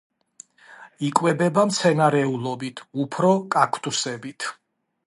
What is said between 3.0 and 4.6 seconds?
უფრო კაქტუსებით.